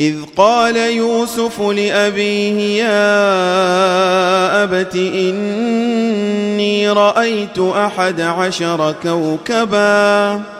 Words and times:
إذ 0.00 0.16
قال 0.36 0.76
يوسف 0.76 1.60
لأبيه 1.60 2.82
يا 2.82 3.02
أبت 4.64 4.96
إني 4.96 6.90
رأيت 6.90 7.58
أحد 7.58 8.20
عشر 8.20 8.94
كوكباً 9.02 10.59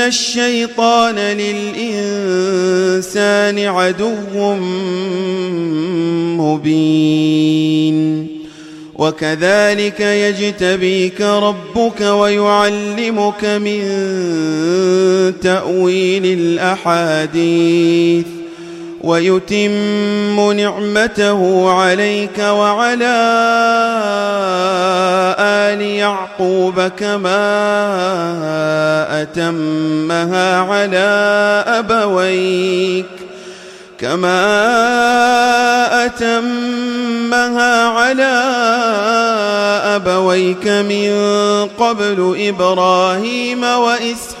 الشيطان 0.00 1.14
للإنسان 1.14 3.58
عدو 3.58 4.54
مبين. 6.36 8.26
وكذلك 8.94 10.00
يجتبيك 10.00 11.20
ربك 11.20 12.00
ويعلمك 12.00 13.44
من 13.44 13.80
تأويل 15.40 16.38
الأحاديث. 16.38 18.26
ويتم 19.00 20.52
نعمته 20.52 21.70
عليك 21.70 22.38
وعلى 22.38 23.16
آل 25.38 25.80
يعقوب 25.80 26.80
كما 26.80 27.62
أتمها 29.22 30.60
على 30.60 31.08
أبويك 31.66 33.06
كما 33.98 34.46
أتمها 36.06 37.84
على 37.84 38.42
أبويك 39.96 40.66
من 40.66 41.12
قبل 41.78 42.36
إبراهيم 42.48 43.64
وإسحاق 43.64 44.40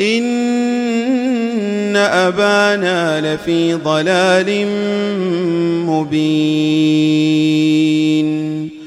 إن 0.00 1.96
أبانا 1.96 3.34
لفي 3.34 3.74
ضلال 3.74 4.66
مبين 5.86 7.50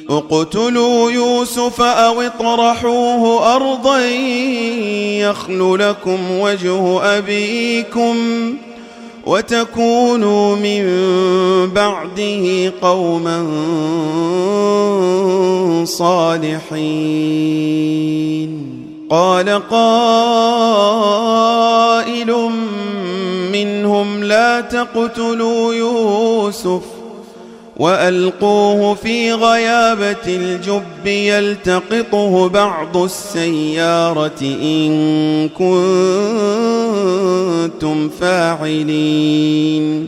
اقتلوا 0.09 1.11
يوسف 1.11 1.81
أو 1.81 2.21
اطرحوه 2.21 3.55
أرضا 3.55 3.99
يخل 5.19 5.77
لكم 5.79 6.19
وجه 6.31 7.01
أبيكم 7.17 8.15
وتكونوا 9.25 10.55
من 10.55 10.83
بعده 11.69 12.73
قوما 12.81 13.47
صالحين 15.85 17.73
قال 19.13 19.49
قائل 19.69 21.09
منهم 23.53 24.23
لا 24.23 24.61
تقتلوا 24.61 25.73
يوسف 25.73 26.81
وألقوه 27.77 28.93
في 28.93 29.33
غيابة 29.33 30.25
الجب 30.27 31.07
يلتقطه 31.07 32.49
بعض 32.49 32.97
السيارة 32.97 34.41
إن 34.41 35.49
كنتم 35.49 35.69
فاعلين 38.09 40.07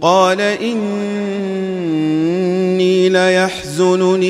قال 0.00 0.40
إني 0.40 0.88
ليحزنني 3.08 4.26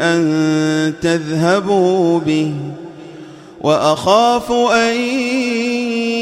أن 0.00 0.94
تذهبوا 1.02 2.18
به 2.20 2.52
وأخاف 3.60 4.52
أن 4.52 4.96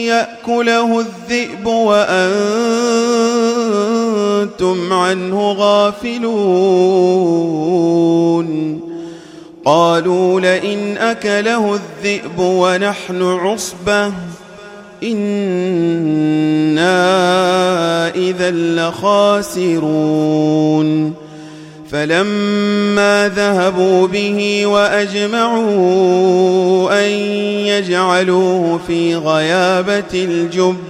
يأكله 0.06 1.00
الذئب 1.00 1.66
وأنتم 1.66 2.12
عنه 4.92 5.52
غافلون. 5.52 7.20
قالوا 9.64 10.40
لئن 10.40 10.96
أكله 10.96 11.74
الذئب 11.74 12.38
ونحن 12.38 13.22
عصبة 13.22 14.12
إنا 15.02 16.90
إذا 18.14 18.50
لخاسرون 18.50 20.00
فلما 21.90 23.28
ذهبوا 23.28 24.06
به 24.06 24.66
وأجمعوا 24.66 25.70
أن 27.06 27.10
يجعلوه 27.66 28.80
في 28.86 29.16
غيابة 29.16 30.14
الجب 30.14 30.89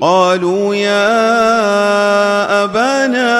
قالوا 0.00 0.74
يا 0.74 1.04
أبانا 2.64 3.36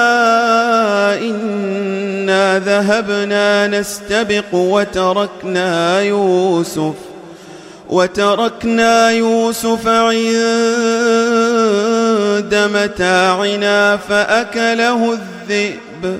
إنا 1.17 2.59
ذهبنا 2.59 3.67
نستبق 3.67 4.53
وتركنا 4.53 6.01
يوسف 6.01 6.93
وتركنا 7.89 9.09
يوسف 9.09 9.87
عند 9.87 10.17
متاعنا 12.73 13.97
فأكله 13.97 15.13
الذئب. 15.13 16.19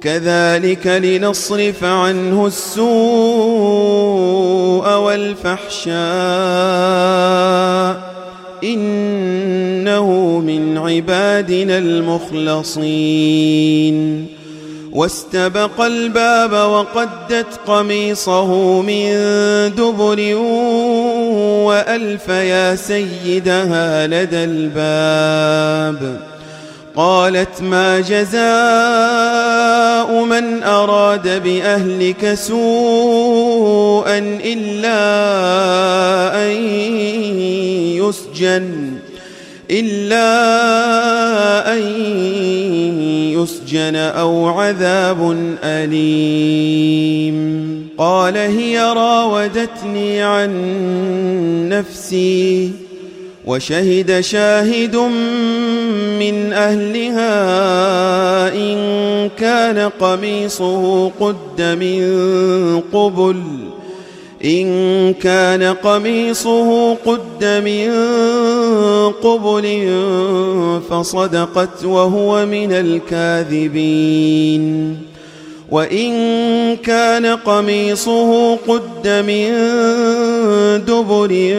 كذلك 0.00 0.86
لنصرف 0.86 1.84
عنه 1.84 2.46
السوء 2.46 2.86
والفحشاء 4.96 5.98
إنه 8.64 10.38
من 10.46 10.78
عبادنا 10.78 11.78
المخلصين. 11.78 13.18
واستبق 14.92 15.80
الباب 15.80 16.52
وقدت 16.52 17.60
قميصه 17.66 18.80
من 18.82 19.12
دبر 19.76 20.34
وألف 21.64 22.28
يا 22.28 22.74
سيدها 22.74 24.06
لدى 24.06 24.44
الباب. 24.44 26.20
قالت 26.96 27.62
ما 27.62 28.00
جزاء 28.00 28.38
من 30.24 30.62
أراد 30.62 31.42
بأهلك 31.42 32.34
سوءا 32.34 34.18
إلا 34.44 34.98
أن 36.46 36.52
يسجن 37.96 38.98
إلا 39.70 40.28
أن 41.74 41.82
يسجن 43.32 43.96
أو 43.96 44.48
عذاب 44.48 45.36
أليم. 45.64 47.38
قال 47.98 48.36
هي 48.36 48.80
راودتني 48.80 50.22
عن 50.22 50.50
نفسي. 51.68 52.87
وشهد 53.48 54.20
شاهد 54.20 54.96
من 56.20 56.52
أهلها 56.52 57.34
إن 58.54 58.76
كان 59.38 59.90
قميصه 60.00 61.10
قد 61.20 61.62
من 61.62 62.00
قبل 62.92 63.42
إن 64.44 64.66
كان 65.14 65.62
قميصه 65.62 66.94
قد 66.94 67.44
من 67.64 67.90
قبل 69.22 69.88
فصدقت 70.90 71.84
وهو 71.84 72.46
من 72.46 72.72
الكاذبين. 72.72 74.28
وإن 75.70 76.76
كان 76.76 77.26
قميصه 77.26 78.56
قد 78.56 79.08
من 79.08 79.48
دبر 80.84 81.56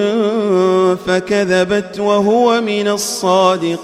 فكذبت 1.08 2.00
وهو 2.00 2.62
من 2.62 2.88
الصادقين. 2.88 3.80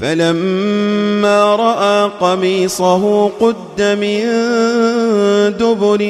فلما 0.00 1.56
رأى 1.56 2.10
قميصه 2.20 3.28
قد 3.28 3.80
من 3.80 4.20
دبر 5.58 6.02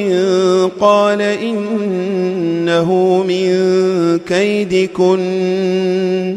قال 0.81 1.23
إنه 1.23 2.93
من 3.29 3.49
كيدكن. 4.19 6.37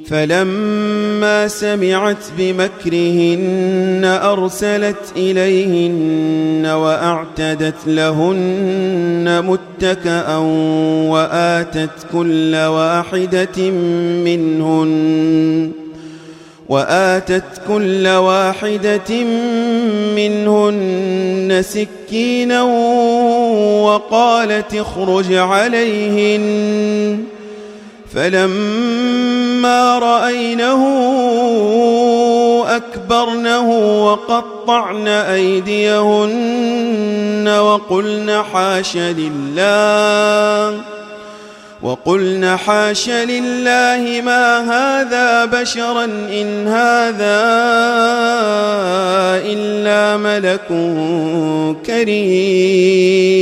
فلما 0.11 1.47
سمعت 1.47 2.23
بمكرهن 2.37 4.01
أرسلت 4.23 5.13
إليهن 5.17 6.65
وأعتدت 6.65 7.87
لهن 7.87 9.43
متكأ 9.47 10.35
وآتت 11.07 11.89
كل 12.13 12.55
واحدة 12.55 13.71
منهن 14.25 15.71
وآتت 16.69 17.61
كل 17.67 18.07
واحدة 18.07 19.23
منهن 20.15 21.61
سكينا 21.61 22.63
وقالت 23.83 24.75
اخرج 24.75 25.33
عليهن 25.33 27.23
فلما 28.13 29.99
رأينه 29.99 30.87
أكبرنه 32.67 33.69
وقطعن 34.05 35.07
أيديهن 35.07 36.61
وقلن 37.47 38.43
حاش 38.53 38.97
لله 38.97 40.81
وقلن 41.81 42.57
حاش 42.57 43.09
لله 43.09 44.21
ما 44.25 44.59
هذا 44.59 45.45
بشرا 45.45 46.05
إن 46.05 46.67
هذا 46.67 47.41
إلا 49.45 50.17
ملك 50.17 50.67
كريم. 51.85 53.41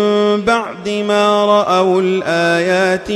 بعد 0.41 0.89
ما 1.07 1.45
رأوا 1.45 2.01
الآيات 2.01 3.09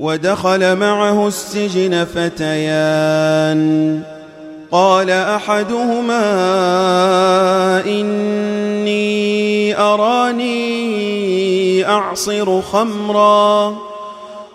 ودخل 0.00 0.76
معه 0.76 1.28
السجن 1.28 2.04
فتيان. 2.04 4.02
قال 4.72 5.10
أحدهما 5.10 6.20
إني 7.86 9.80
أراني 9.80 11.86
أعصر 11.86 12.62
خمراً 12.62 13.88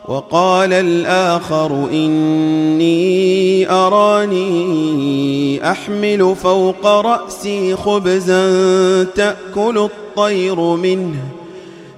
وقال 0.07 0.73
الآخر 0.73 1.87
إني 1.91 3.71
أراني 3.71 5.71
أحمل 5.71 6.35
فوق 6.35 6.85
رأسي 6.85 7.75
خبزا 7.75 9.03
تأكل 9.03 9.77
الطير 9.77 10.59
منه 10.59 11.19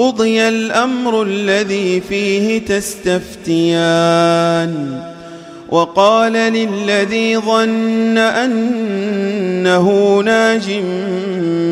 قضي 0.00 0.48
الأمر 0.48 1.22
الذي 1.22 2.00
فيه 2.00 2.58
تستفتيان. 2.58 3.90
وقال 5.68 6.32
للذي 6.32 7.36
ظن 7.36 8.18
أنه 8.18 9.86
ناج 10.20 10.70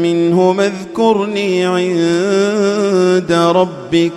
منه 0.02 0.56
اذكرني 0.60 1.66
عند 1.66 3.32
ربك 3.32 4.12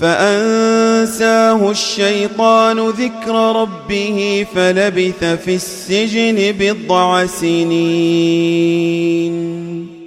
فأنساه 0.00 1.70
الشيطان 1.70 2.88
ذكر 2.88 3.60
ربه 3.60 4.46
فلبث 4.54 5.24
في 5.24 5.54
السجن 5.54 6.54
بضع 6.58 7.26
سنين. 7.26 8.78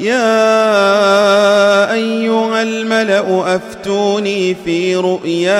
يا 0.00 1.92
أيها 1.92 2.62
الملأ 2.62 3.56
أفتوني 3.56 4.56
في 4.64 4.96
رؤياي. 4.96 5.52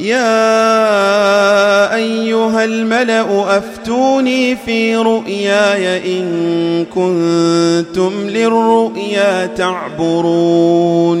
يا 0.00 1.94
أيها 1.94 2.64
الملأ 2.64 3.56
أفتوني 3.56 4.56
في 4.56 4.96
رؤياي. 4.96 6.18
إن 6.18 6.84
كنتم 6.84 8.12
للرؤيا 8.28 9.46
تعبرون. 9.46 11.20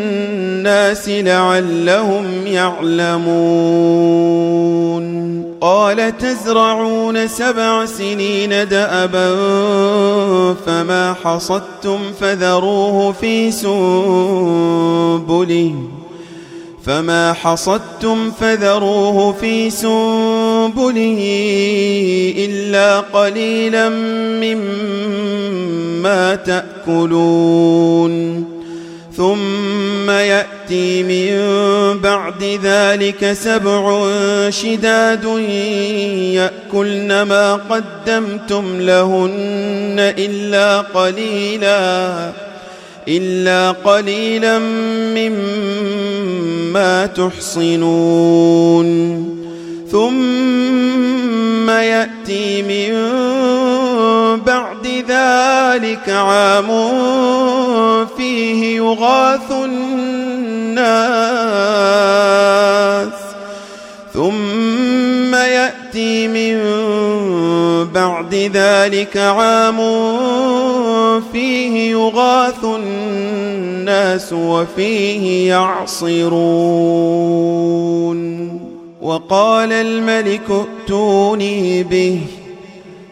لعلهم 1.07 2.47
يعلمون. 2.47 4.21
قال 5.61 6.17
تزرعون 6.17 7.27
سبع 7.27 7.85
سنين 7.85 8.49
دأبا 8.49 9.35
فما 10.65 11.15
حصدتم 11.23 11.99
فذروه 12.21 13.11
في 13.11 13.51
سنبله. 13.51 13.91
فما 16.85 17.33
حصدتم 17.33 18.31
فذروه 18.31 19.35
في 19.41 19.69
سنبله 19.69 21.21
إلا 22.37 22.99
قليلا 22.99 23.89
مما 24.41 26.35
تأكلون. 26.35 28.11
ثم 29.21 30.09
يأتي 30.09 31.03
من 31.03 31.31
بعد 32.01 32.59
ذلك 32.63 33.33
سبع 33.33 34.09
شداد 34.49 35.25
يأكلن 36.33 37.21
ما 37.21 37.53
قدمتم 37.53 38.81
لهن 38.81 39.95
إلا 40.17 40.81
قليلا 40.81 42.31
إلا 43.07 43.71
قليلا 43.71 44.59
مما 44.59 45.71
ما 46.73 47.05
تحصنون. 47.05 48.87
ثم 49.91 51.69
يأتي 51.69 52.61
من 52.61 52.95
بعد 54.35 54.87
ذلك 54.87 56.09
عام 56.09 56.67
فيه 58.17 58.77
يغاث 58.77 59.51
الناس 59.51 60.81
ثم 64.13 65.35
يأتي 65.35 66.27
من 66.27 66.57
بعد 67.93 68.35
ذلك 68.53 69.17
عام 69.17 69.77
فيه 71.33 71.91
يغاث 71.91 72.63
الناس 72.63 74.33
وفيه 74.33 75.49
يعصرون. 75.49 77.01
وقال 79.01 79.71
الملك 79.71 80.41
ائتوني 80.49 81.83
به 81.83 82.21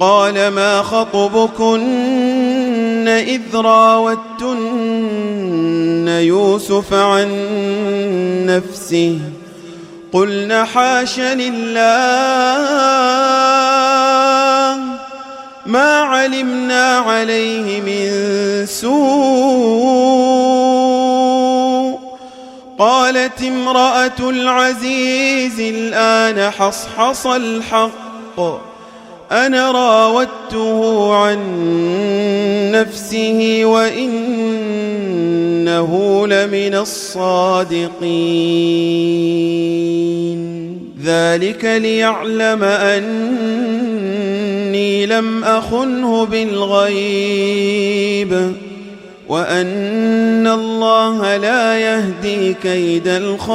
قال 0.00 0.48
ما 0.48 0.82
خطبكن 0.82 1.84
إذ 3.08 3.56
راوتن 3.56 4.54
يوسف 6.08 6.94
عن 6.94 7.28
نفسه 8.46 9.18
قلنا 10.12 10.64
حاش 10.64 11.20
لله 11.20 11.84
ما 15.66 16.00
علمنا 16.00 16.98
عليه 16.98 17.80
من 17.80 18.10
سوء 18.66 20.14
قالت 22.78 23.42
امرأة 23.42 24.18
العزيز 24.20 25.60
الآن 25.60 26.50
حصحص 26.50 27.26
الحق 27.26 28.73
أنا 29.34 29.70
راودته 29.70 31.14
عن 31.14 31.38
نفسه 32.72 33.60
وإنه 33.64 34.66
لمن 36.26 36.74
الصادقين. 36.74 37.94
ذلك 41.04 41.64
ليعلم 41.64 42.62
أني 42.64 43.06
لم 45.06 45.44
أخنه 45.44 46.24
بالغيب 46.24 47.72
وأن 49.28 50.46
الله 50.46 51.36
لا 51.36 51.78
يهدي 51.78 52.54
كيد 52.54 53.08
الخائنين. 53.08 53.54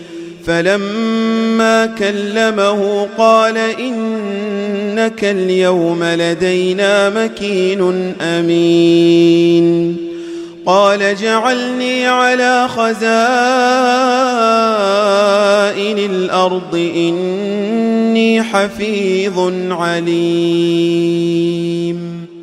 فلما 0.45 1.85
كلمه 1.85 3.07
قال 3.17 3.57
إنك 3.57 5.23
اليوم 5.23 6.03
لدينا 6.03 7.09
مكين 7.09 8.13
أمين. 8.21 9.97
قال 10.65 11.15
جعلني 11.15 12.07
على 12.07 12.67
خزائن 12.67 13.01
الأرض 15.97 16.75
إني 16.75 18.43
حفيظ 18.43 19.53
عليم. 19.71 21.41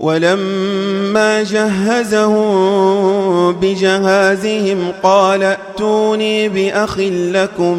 ولما 0.00 1.42
جهزهم 1.42 2.40
بجهازهم 3.52 4.92
قال 5.02 5.42
ائتوني 5.42 6.48
بأخ 6.48 6.98
لكم 7.34 7.78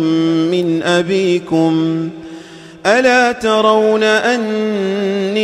من 0.51 0.83
أبيكم 0.83 2.09
ألا 2.85 3.31
ترون 3.31 4.03
أني 4.03 5.41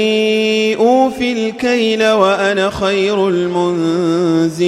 أوفي 0.76 1.32
الكيل 1.32 2.08
وأنا 2.08 2.70
خير 2.70 3.30
المنزلين 3.30 4.68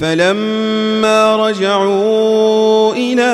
فلما 0.00 1.48
رجعوا 1.48 2.94
إلى 2.94 3.32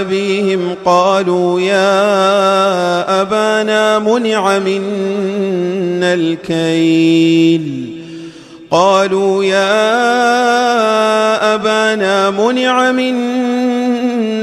أبيهم 0.00 0.74
قالوا 0.84 1.60
يا 1.60 3.22
أبانا 3.22 3.98
منع 3.98 4.58
منا 4.58 6.14
الكيل. 6.14 7.86
قالوا 8.70 9.44
يا 9.44 9.94
أبانا 11.54 12.30
منع 12.30 12.92
منا 12.92 13.45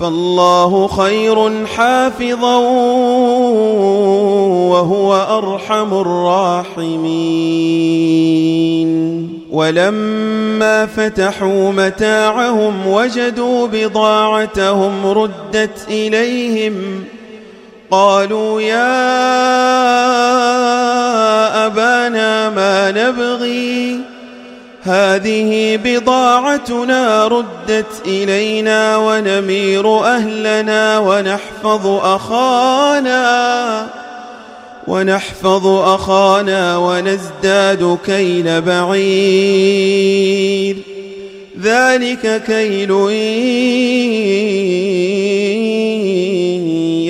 فالله 0.00 0.88
خير 0.88 1.66
حافظا 1.66 2.56
وهو 4.70 5.14
أرحم 5.38 5.94
الراحمين. 5.94 7.30
ولما 9.50 10.86
فتحوا 10.86 11.72
متاعهم 11.72 12.86
وجدوا 12.86 13.66
بضاعتهم 13.66 15.06
ردت 15.06 15.86
إليهم 15.90 17.04
قالوا 17.90 18.60
يا 18.60 19.26
أبانا 21.66 22.50
ما 22.50 22.90
نبغي 22.90 24.00
هذه 24.82 25.78
بضاعتنا 25.84 27.28
ردت 27.28 28.06
إلينا 28.06 28.96
ونمير 28.96 30.04
أهلنا 30.04 30.98
ونحفظ 30.98 31.86
أخانا 31.86 33.86
ونحفظ 34.86 35.66
أخانا 35.66 36.76
ونزداد 36.76 37.98
كيل 38.06 38.60
بعير. 38.60 40.76
ذلك 41.62 42.42
كيل 42.46 42.90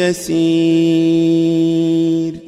يسير. 0.00 1.49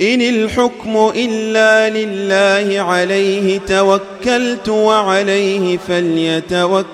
إن 0.00 0.20
الحكم 0.20 1.12
إلا 1.16 1.90
لله 1.90 2.80
عليه 2.80 3.58
توكلت 3.58 4.68
وعليه 4.68 5.78
فليتوكل 5.88 6.84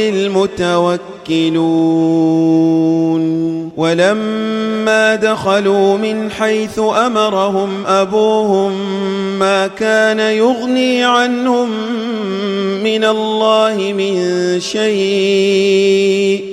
المتوكلون. 0.00 1.00
ولما 3.76 5.14
دخلوا 5.14 5.98
من 5.98 6.30
حيث 6.30 6.78
أمرهم 6.78 7.86
أبوهم 7.86 8.72
ما 9.38 9.66
كان 9.66 10.18
يغني 10.18 11.04
عنهم 11.04 11.70
من 12.84 13.04
الله 13.04 13.94
من 13.96 14.60
شيء 14.60 16.44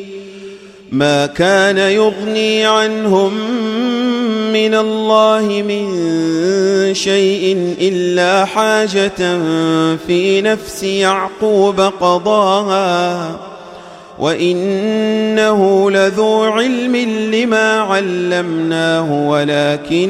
ما 0.92 1.26
كان 1.26 1.78
يغني 1.78 2.66
عنهم 2.66 3.32
من 4.58 4.74
الله 4.76 5.64
من 5.68 5.86
شيء 6.94 7.76
إلا 7.82 8.46
حاجة 8.46 9.20
في 10.08 10.42
نفس 10.42 10.84
يعقوب 10.84 11.82
قضاها. 11.82 13.40
وإنه 14.20 15.92
لذو 15.92 16.44
علم 16.44 16.96
لما 17.34 17.80
علمناه 17.80 19.30
ولكن 19.30 20.08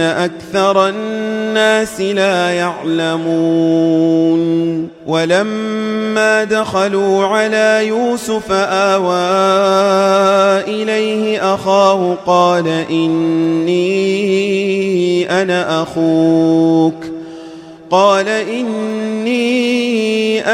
أكثر 0.00 0.88
الناس 0.88 2.00
لا 2.00 2.50
يعلمون 2.50 4.44
ولما 5.06 6.44
دخلوا 6.44 7.24
على 7.24 7.86
يوسف 7.86 8.52
آوى 8.52 9.14
إليه 10.68 11.54
أخاه 11.54 12.14
قال 12.26 12.68
إني 12.90 13.84
أنا 15.42 15.82
أخوك 15.82 17.13
قال 17.94 18.28
إني 18.28 19.38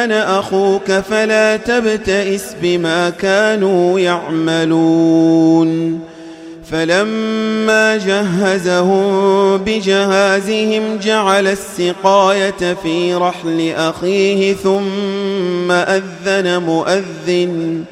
أنا 0.04 0.38
أخوك 0.38 0.92
فلا 0.92 1.56
تبتئس 1.56 2.44
بما 2.62 3.10
كانوا 3.10 4.00
يعملون. 4.00 5.70
فلما 6.70 7.96
جهزهم 7.96 9.56
بجهازهم 9.56 10.98
جعل 11.02 11.46
السقاية 11.46 12.76
في 12.82 13.14
رحل 13.14 13.72
أخيه 13.76 14.54
ثم 14.54 15.70
أذن 15.70 16.62
مؤذن 16.62 17.84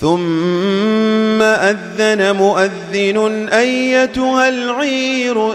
ثم 0.00 1.42
أذن 1.42 2.36
مؤذن 2.36 3.48
أيتها 3.48 4.48
العير 4.48 5.54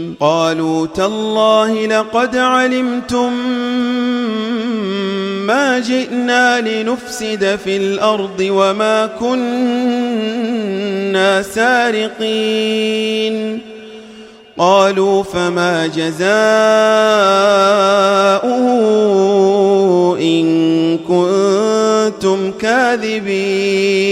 قالوا 0.21 0.87
تالله 0.87 1.85
لقد 1.85 2.37
علمتم 2.37 3.33
ما 5.47 5.79
جئنا 5.79 6.61
لنفسد 6.61 7.59
في 7.63 7.77
الأرض 7.77 8.39
وما 8.41 9.05
كنا 9.19 9.81
سارقين. 11.41 12.91
قالوا 14.57 15.23
فما 15.23 15.87
جزاؤه 15.87 16.27
إن 20.21 20.97
كنتم 20.97 22.51
كاذبين. 22.51 24.11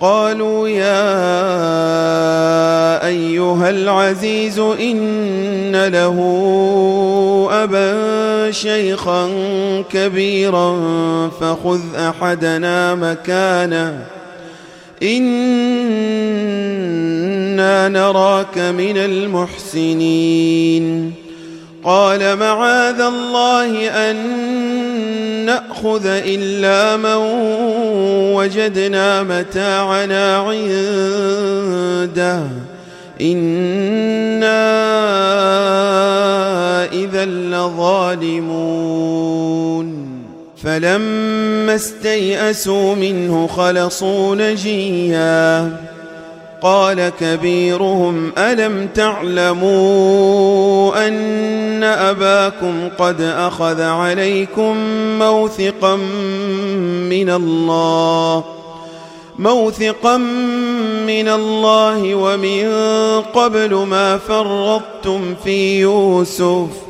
قالوا 0.00 0.68
يا 0.68 1.06
أيها 3.06 3.70
العزيز 3.70 4.58
إن 4.58 5.86
له 5.86 6.18
أبا 7.50 8.50
شيخا 8.50 9.30
كبيرا 9.92 10.78
فخذ 11.40 11.80
أحدنا 11.96 12.94
مكانه. 12.94 14.04
إنا 15.02 15.68
نراك 17.88 18.58
من 18.58 18.96
المحسنين. 18.96 20.50
قال 21.84 22.36
معاذ 22.36 23.00
الله 23.00 23.88
أن 23.88 24.16
نأخذ 25.46 26.06
إلا 26.06 26.96
من 26.96 27.16
وجدنا 28.34 29.22
متاعنا 29.22 30.36
عنده. 30.36 32.42
إنا 33.20 34.70
إذا 36.92 37.24
لظالمون. 37.24 38.90
فلما 40.62 41.74
استيئسوا 41.74 42.94
منه 42.94 43.46
خلصوا 43.46 44.34
نجيا. 44.34 45.89
قال 46.62 47.12
كبيرهم 47.20 48.32
ألم 48.38 48.88
تعلموا 48.94 50.28
أن 51.08 51.82
أباكم 51.84 52.88
قد 52.98 53.20
أخذ 53.20 53.82
عليكم 53.82 54.76
موثقا 55.18 55.96
من 57.10 57.30
الله؟ 57.30 58.44
موثقا 59.38 60.16
من 61.06 61.28
الله 61.28 62.14
ومن 62.14 62.72
قبل 63.34 63.74
ما 63.74 64.18
فرطتم 64.18 65.34
في 65.44 65.80
يوسف. 65.80 66.89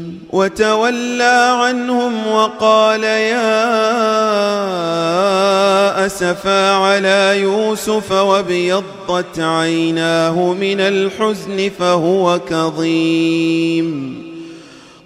وتولى 0.31 1.57
عنهم 1.59 2.27
وقال 2.27 3.03
يا 3.03 3.51
أسفا 6.05 6.71
على 6.71 7.39
يوسف 7.41 8.11
وابيضت 8.11 9.39
عيناه 9.39 10.53
من 10.53 10.79
الحزن 10.79 11.71
فهو 11.79 12.39
كظيم. 12.49 14.21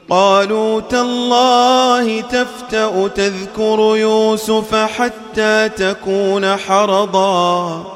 قالوا 0.09 0.81
تالله 0.81 2.21
تفتأ 2.21 3.07
تذكر 3.07 3.95
يوسف 3.95 4.75
حتى 4.75 5.69
تكون 5.69 6.55
حرضا. 6.55 7.94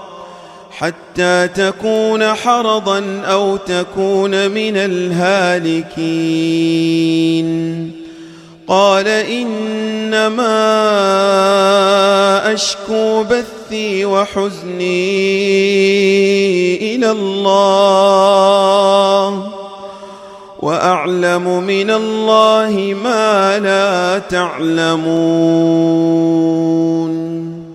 حتى 0.79 1.47
تكون 1.47 2.33
حرضا 2.33 3.21
أو 3.25 3.57
تكون 3.57 4.51
من 4.51 4.77
الهالكين. 4.77 6.09
قال 8.67 9.07
إنما 9.07 10.53
أشكو 12.53 13.23
بثي 13.23 14.05
وحزني 14.05 15.35
إلى 16.95 17.11
الله 17.11 18.39
وأعلم 20.59 21.63
من 21.63 21.89
الله 21.89 22.95
ما 23.03 23.59
لا 23.59 24.19
تعلمون. 24.19 24.99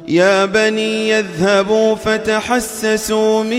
يا 0.08 0.44
بني 0.44 1.08
يذهبوا 1.08 1.94
فتحسسوا 1.94 3.42
من 3.42 3.52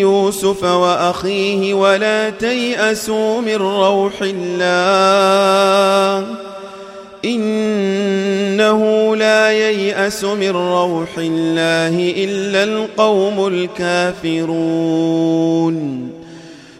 يوسف 0.00 0.64
وأخيه 0.64 1.74
ولا 1.74 2.30
تيأسوا 2.30 3.40
من 3.40 3.54
روح 3.54 4.12
الله 4.22 4.66
إنه 7.24 9.16
لا 9.16 9.52
ييأس 9.52 10.24
من 10.24 10.50
روح 10.50 11.08
الله 11.18 12.14
إلا 12.16 12.64
القوم 12.64 13.46
الكافرون 13.46 14.56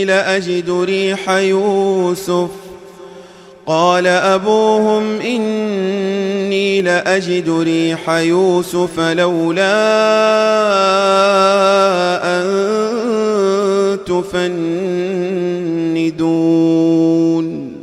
لأجد 0.06 0.72
ريح 0.72 1.30
يوسف 1.30 2.50
قال 3.68 4.08
أبوهم 4.08 5.22
إني 5.22 6.82
لأجد 6.82 7.50
ريح 7.50 8.10
يوسف 8.10 9.00
لولا 9.00 9.78
أن 12.24 12.78
تفندون 16.10 17.78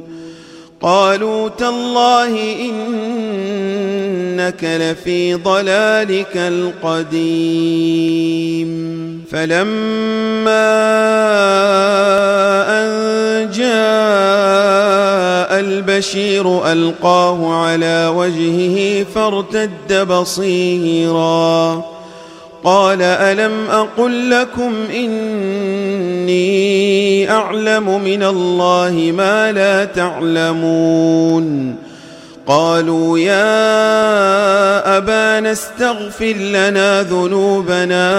قالوا 0.82 1.48
تالله 1.48 2.60
إنك 2.60 4.64
لفي 4.64 5.34
ضلالك 5.34 6.36
القديم. 6.36 7.84
فلما 9.30 10.74
أن 12.68 13.50
جاء 13.50 15.60
البشير 15.60 16.72
ألقاه 16.72 17.54
على 17.54 18.12
وجهه 18.16 19.06
فارتد 19.14 20.08
بصيرا. 20.08 21.84
قال 22.64 23.02
ألم 23.02 23.70
أقل 23.70 24.30
لكم 24.30 24.74
إني 24.94 26.30
أعلم 27.30 28.04
من 28.04 28.22
الله 28.22 29.12
ما 29.16 29.52
لا 29.52 29.84
تعلمون 29.84 31.76
قالوا 32.46 33.18
يا 33.18 33.76
أبانا 34.96 35.52
استغفر 35.52 36.32
لنا 36.32 37.02
ذنوبنا 37.02 38.12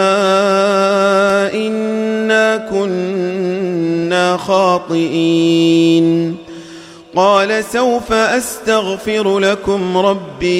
إنا 1.54 2.58
كنا 2.58 4.38
خاطئين 4.38 6.36
قال 7.16 7.64
سوف 7.64 8.12
أستغفر 8.12 9.40
لكم 9.40 9.98
ربي 9.98 10.54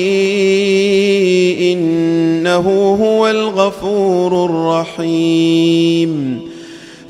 إنه 1.74 2.98
هو 3.02 3.28
الغفور 3.28 4.46
الرحيم. 4.46 6.42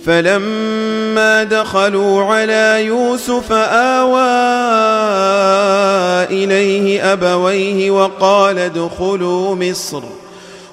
فلما 0.06 1.44
دخلوا 1.44 2.24
على 2.24 2.86
يوسف 2.86 3.52
آوى 3.52 4.22
إليه 6.44 7.14
أبويه 7.14 7.92
وقال 7.92 8.60
ادخلوا 8.60 9.56
مصر. 9.56 10.02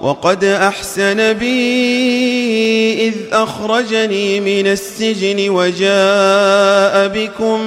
وقد 0.00 0.44
أحسن 0.44 1.32
بي 1.32 3.08
إذ 3.08 3.14
أخرجني 3.32 4.40
من 4.40 4.66
السجن 4.66 5.50
وجاء 5.50 7.08
بكم 7.08 7.60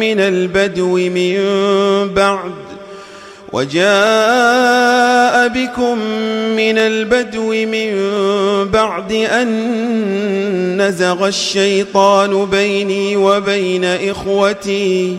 من 0.00 0.20
البدو 0.20 0.96
من 0.96 1.38
بعد 2.14 2.52
وجاء 3.52 5.48
بكم 5.48 5.98
من 6.56 6.78
البدو 6.78 7.52
من 7.52 7.94
بعد 8.70 9.12
أن 9.12 10.82
نزغ 10.82 11.26
الشيطان 11.28 12.44
بيني 12.44 13.16
وبين 13.16 13.84
إخوتي 13.84 15.18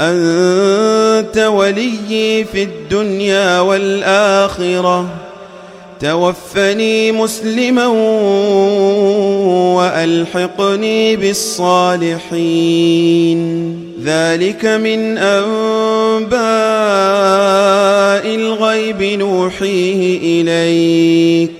أنت 0.00 1.38
وليي 1.38 2.44
في 2.44 2.62
الدنيا 2.62 3.60
والآخرة. 3.60 5.06
توفني 6.00 7.12
مسلما 7.12 7.86
وألحقني 9.76 11.16
بالصالحين. 11.16 12.20
ذلك 14.04 14.64
من 14.64 15.18
أنباء 15.18 16.40
الغيب 18.34 19.02
نوحيه 19.02 20.18
إليك. 20.42 21.59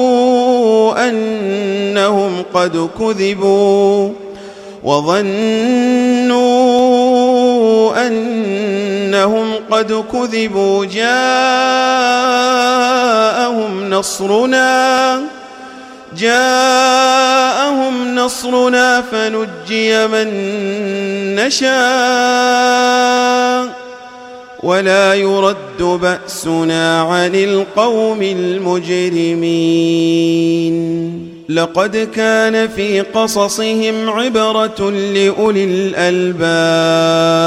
أنهم 0.97 2.43
قد 2.53 2.89
كذبوا 2.99 4.09
وظنوا 4.83 6.41
أنهم 8.07 9.53
قد 9.71 10.03
كذبوا 10.11 10.85
جاءهم 10.85 11.11
نصرنا 13.89 15.21
جاءهم 16.17 18.15
نصرنا 18.15 19.01
فنجي 19.01 20.07
من 20.07 20.27
نشاء 21.35 22.91
ولا 24.63 25.13
يرد 25.13 25.81
بأسنا 25.81 27.01
عن 27.01 27.35
القوم 27.35 28.21
المجرمين. 28.21 29.61
لقد 31.49 32.09
كان 32.15 32.67
في 32.67 33.01
قصصهم 33.01 34.09
عبرة 34.09 34.89
لأولي 34.89 35.63
الألباب. 35.63 37.41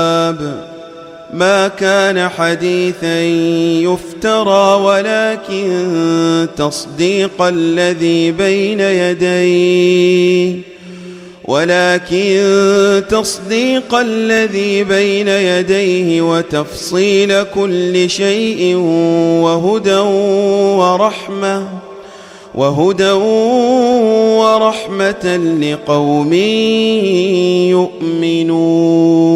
ما 1.35 1.69
كان 1.69 2.29
حديثا 2.29 3.23
يفترى 3.83 4.83
ولكن 4.83 6.47
تصديق 6.57 7.43
الذي 7.43 8.31
بين 8.33 8.81
يديه 8.81 10.74
ولكن 11.45 13.03
تصديق 13.11 13.95
الذي 13.95 14.85
بين 14.85 15.29
يديه 15.29 16.23
وتفصيل 16.23 17.43
كل 17.43 18.11
شيء 18.11 18.77
وهدى 19.45 19.99
ورحمة 20.79 21.69
وهدى 22.55 23.11
ورحمة 24.41 25.37
لقوم 25.61 26.33
يؤمنون. 27.71 29.35